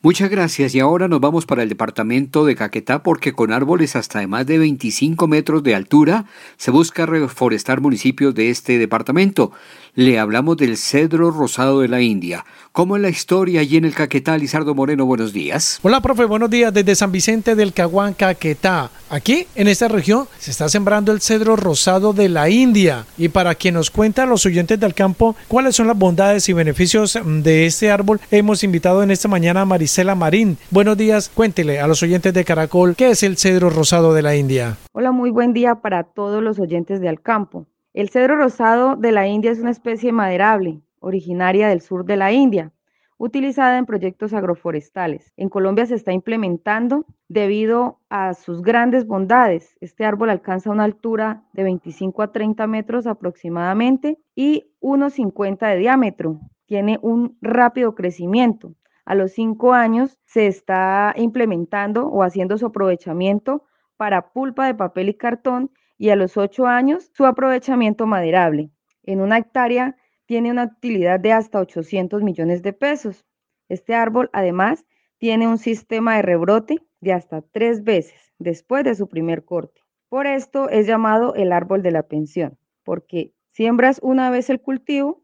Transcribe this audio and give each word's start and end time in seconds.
Muchas 0.00 0.30
gracias 0.30 0.76
y 0.76 0.80
ahora 0.80 1.08
nos 1.08 1.18
vamos 1.18 1.44
para 1.44 1.64
el 1.64 1.68
departamento 1.68 2.44
de 2.44 2.54
Caquetá 2.54 3.02
porque 3.02 3.32
con 3.32 3.52
árboles 3.52 3.96
hasta 3.96 4.20
de 4.20 4.28
más 4.28 4.46
de 4.46 4.56
25 4.56 5.26
metros 5.26 5.64
de 5.64 5.74
altura 5.74 6.26
se 6.56 6.70
busca 6.70 7.04
reforestar 7.04 7.80
municipios 7.80 8.32
de 8.32 8.50
este 8.50 8.78
departamento. 8.78 9.50
Le 9.98 10.20
hablamos 10.20 10.56
del 10.56 10.76
cedro 10.76 11.32
rosado 11.32 11.80
de 11.80 11.88
la 11.88 12.00
India. 12.00 12.44
¿Cómo 12.70 12.94
es 12.94 13.02
la 13.02 13.08
historia 13.08 13.62
allí 13.62 13.78
en 13.78 13.84
el 13.84 13.96
Caquetá? 13.96 14.38
Lizardo 14.38 14.72
Moreno, 14.72 15.04
buenos 15.06 15.32
días. 15.32 15.80
Hola, 15.82 16.00
profe, 16.00 16.24
buenos 16.24 16.50
días 16.50 16.72
desde 16.72 16.94
San 16.94 17.10
Vicente 17.10 17.56
del 17.56 17.72
Caguán, 17.72 18.14
Caquetá. 18.14 18.92
Aquí, 19.10 19.48
en 19.56 19.66
esta 19.66 19.88
región, 19.88 20.28
se 20.38 20.52
está 20.52 20.68
sembrando 20.68 21.10
el 21.10 21.20
cedro 21.20 21.56
rosado 21.56 22.12
de 22.12 22.28
la 22.28 22.48
India. 22.48 23.06
Y 23.16 23.30
para 23.30 23.56
quien 23.56 23.74
nos 23.74 23.90
cuenta 23.90 24.22
a 24.22 24.26
los 24.26 24.46
oyentes 24.46 24.78
del 24.78 24.94
campo 24.94 25.34
cuáles 25.48 25.74
son 25.74 25.88
las 25.88 25.98
bondades 25.98 26.48
y 26.48 26.52
beneficios 26.52 27.18
de 27.24 27.66
este 27.66 27.90
árbol, 27.90 28.20
hemos 28.30 28.62
invitado 28.62 29.02
en 29.02 29.10
esta 29.10 29.26
mañana 29.26 29.62
a 29.62 29.66
Marisela 29.66 30.14
Marín. 30.14 30.58
Buenos 30.70 30.96
días, 30.96 31.28
cuéntele 31.28 31.80
a 31.80 31.88
los 31.88 32.04
oyentes 32.04 32.32
de 32.32 32.44
Caracol 32.44 32.94
qué 32.94 33.10
es 33.10 33.24
el 33.24 33.36
cedro 33.36 33.68
rosado 33.68 34.14
de 34.14 34.22
la 34.22 34.36
India. 34.36 34.76
Hola, 34.92 35.10
muy 35.10 35.30
buen 35.30 35.52
día 35.52 35.74
para 35.74 36.04
todos 36.04 36.40
los 36.40 36.60
oyentes 36.60 37.00
del 37.00 37.20
campo. 37.20 37.66
El 37.98 38.10
cedro 38.10 38.36
rosado 38.36 38.94
de 38.94 39.10
la 39.10 39.26
India 39.26 39.50
es 39.50 39.58
una 39.58 39.72
especie 39.72 40.12
maderable, 40.12 40.82
originaria 41.00 41.66
del 41.66 41.80
sur 41.80 42.04
de 42.04 42.16
la 42.16 42.30
India, 42.30 42.70
utilizada 43.16 43.76
en 43.76 43.86
proyectos 43.86 44.32
agroforestales. 44.34 45.32
En 45.36 45.48
Colombia 45.48 45.84
se 45.84 45.96
está 45.96 46.12
implementando 46.12 47.06
debido 47.26 47.98
a 48.08 48.34
sus 48.34 48.62
grandes 48.62 49.04
bondades. 49.04 49.76
Este 49.80 50.04
árbol 50.04 50.30
alcanza 50.30 50.70
una 50.70 50.84
altura 50.84 51.42
de 51.52 51.64
25 51.64 52.22
a 52.22 52.30
30 52.30 52.68
metros 52.68 53.08
aproximadamente 53.08 54.20
y 54.36 54.70
1,50 54.80 55.68
de 55.68 55.78
diámetro. 55.78 56.38
Tiene 56.66 57.00
un 57.02 57.36
rápido 57.42 57.96
crecimiento. 57.96 58.76
A 59.06 59.16
los 59.16 59.32
cinco 59.32 59.72
años 59.74 60.20
se 60.24 60.46
está 60.46 61.14
implementando 61.16 62.06
o 62.06 62.22
haciendo 62.22 62.58
su 62.58 62.66
aprovechamiento 62.66 63.64
para 63.96 64.30
pulpa 64.30 64.66
de 64.66 64.76
papel 64.76 65.08
y 65.08 65.14
cartón 65.14 65.72
y 65.98 66.10
a 66.10 66.16
los 66.16 66.36
ocho 66.36 66.66
años 66.66 67.10
su 67.12 67.26
aprovechamiento 67.26 68.06
maderable. 68.06 68.70
En 69.02 69.20
una 69.20 69.38
hectárea 69.38 69.96
tiene 70.26 70.50
una 70.50 70.64
utilidad 70.76 71.20
de 71.20 71.32
hasta 71.32 71.58
800 71.58 72.22
millones 72.22 72.62
de 72.62 72.72
pesos. 72.72 73.26
Este 73.68 73.94
árbol 73.94 74.30
además 74.32 74.86
tiene 75.18 75.48
un 75.48 75.58
sistema 75.58 76.16
de 76.16 76.22
rebrote 76.22 76.76
de 77.00 77.12
hasta 77.12 77.42
tres 77.42 77.82
veces 77.82 78.32
después 78.38 78.84
de 78.84 78.94
su 78.94 79.08
primer 79.08 79.44
corte. 79.44 79.82
Por 80.08 80.26
esto 80.26 80.70
es 80.70 80.86
llamado 80.86 81.34
el 81.34 81.52
árbol 81.52 81.82
de 81.82 81.90
la 81.90 82.04
pensión, 82.04 82.58
porque 82.84 83.34
siembras 83.50 83.98
una 84.02 84.30
vez 84.30 84.48
el 84.48 84.60
cultivo 84.60 85.22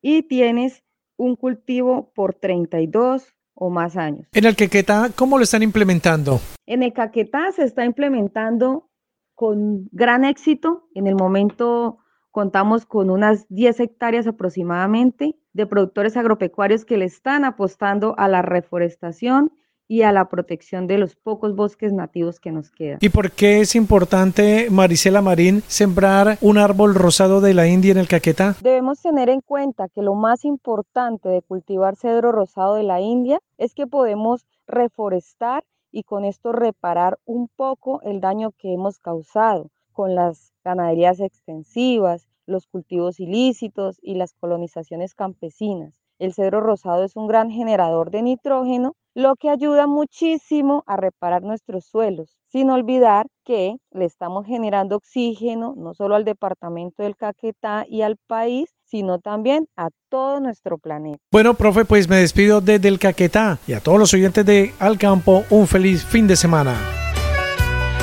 y 0.00 0.22
tienes 0.22 0.84
un 1.16 1.36
cultivo 1.36 2.12
por 2.14 2.34
32 2.34 3.34
o 3.54 3.70
más 3.70 3.96
años. 3.96 4.26
En 4.32 4.44
el 4.44 4.56
Caquetá, 4.56 5.10
¿cómo 5.14 5.36
lo 5.36 5.44
están 5.44 5.62
implementando? 5.62 6.40
En 6.66 6.82
el 6.82 6.92
Caquetá 6.92 7.52
se 7.52 7.64
está 7.64 7.84
implementando 7.84 8.90
con 9.34 9.88
gran 9.92 10.24
éxito. 10.24 10.88
En 10.94 11.06
el 11.06 11.14
momento 11.14 11.98
contamos 12.30 12.86
con 12.86 13.10
unas 13.10 13.46
10 13.48 13.80
hectáreas 13.80 14.26
aproximadamente 14.26 15.36
de 15.52 15.66
productores 15.66 16.16
agropecuarios 16.16 16.84
que 16.84 16.96
le 16.96 17.04
están 17.04 17.44
apostando 17.44 18.14
a 18.18 18.28
la 18.28 18.42
reforestación 18.42 19.52
y 19.92 20.02
a 20.02 20.12
la 20.12 20.30
protección 20.30 20.86
de 20.86 20.96
los 20.96 21.16
pocos 21.16 21.54
bosques 21.54 21.92
nativos 21.92 22.40
que 22.40 22.50
nos 22.50 22.70
quedan. 22.70 22.98
¿Y 23.02 23.10
por 23.10 23.30
qué 23.30 23.60
es 23.60 23.74
importante, 23.74 24.68
Marisela 24.70 25.20
Marín, 25.20 25.62
sembrar 25.66 26.38
un 26.40 26.56
árbol 26.56 26.94
rosado 26.94 27.42
de 27.42 27.52
la 27.52 27.68
India 27.68 27.92
en 27.92 27.98
el 27.98 28.08
Caquetá? 28.08 28.56
Debemos 28.62 29.02
tener 29.02 29.28
en 29.28 29.42
cuenta 29.42 29.88
que 29.88 30.00
lo 30.00 30.14
más 30.14 30.46
importante 30.46 31.28
de 31.28 31.42
cultivar 31.42 31.96
cedro 31.96 32.32
rosado 32.32 32.76
de 32.76 32.84
la 32.84 33.02
India 33.02 33.40
es 33.58 33.74
que 33.74 33.86
podemos 33.86 34.46
reforestar 34.66 35.62
y 35.92 36.02
con 36.02 36.24
esto 36.24 36.50
reparar 36.52 37.18
un 37.24 37.48
poco 37.48 38.00
el 38.02 38.20
daño 38.20 38.50
que 38.52 38.72
hemos 38.72 38.98
causado 38.98 39.70
con 39.92 40.14
las 40.14 40.52
ganaderías 40.64 41.20
extensivas, 41.20 42.26
los 42.46 42.66
cultivos 42.66 43.20
ilícitos 43.20 43.98
y 44.02 44.14
las 44.14 44.32
colonizaciones 44.34 45.14
campesinas. 45.14 46.00
El 46.18 46.34
cedro 46.34 46.60
rosado 46.60 47.04
es 47.04 47.14
un 47.14 47.26
gran 47.26 47.50
generador 47.50 48.10
de 48.10 48.22
nitrógeno, 48.22 48.96
lo 49.14 49.36
que 49.36 49.50
ayuda 49.50 49.86
muchísimo 49.86 50.84
a 50.86 50.96
reparar 50.96 51.42
nuestros 51.42 51.84
suelos, 51.84 52.38
sin 52.48 52.70
olvidar 52.70 53.26
que 53.44 53.76
le 53.90 54.04
estamos 54.04 54.46
generando 54.46 54.96
oxígeno 54.96 55.74
no 55.76 55.94
solo 55.94 56.14
al 56.14 56.24
departamento 56.24 57.02
del 57.02 57.16
Caquetá 57.16 57.84
y 57.88 58.02
al 58.02 58.16
país, 58.26 58.70
sino 58.84 59.18
también 59.18 59.66
a 59.76 59.88
todo 60.08 60.40
nuestro 60.40 60.78
planeta. 60.78 61.18
Bueno, 61.30 61.54
profe, 61.54 61.84
pues 61.84 62.08
me 62.08 62.16
despido 62.16 62.60
desde 62.60 62.88
el 62.88 62.98
Caquetá 62.98 63.58
y 63.66 63.72
a 63.72 63.80
todos 63.80 63.98
los 63.98 64.12
oyentes 64.14 64.44
de 64.44 64.72
Al 64.78 64.98
Campo, 64.98 65.44
un 65.50 65.66
feliz 65.66 66.04
fin 66.04 66.26
de 66.26 66.36
semana. 66.36 66.76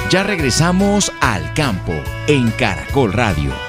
Ya 0.09 0.23
regresamos 0.23 1.11
al 1.21 1.53
campo 1.53 1.93
en 2.27 2.49
Caracol 2.51 3.13
Radio. 3.13 3.68